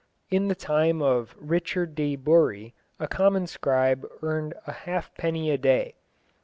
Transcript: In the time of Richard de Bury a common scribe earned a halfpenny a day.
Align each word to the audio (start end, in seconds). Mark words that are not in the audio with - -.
In 0.31 0.47
the 0.47 0.55
time 0.55 0.99
of 1.03 1.35
Richard 1.37 1.93
de 1.93 2.15
Bury 2.15 2.73
a 2.99 3.07
common 3.07 3.45
scribe 3.45 4.03
earned 4.23 4.55
a 4.65 4.71
halfpenny 4.71 5.51
a 5.51 5.59
day. 5.59 5.93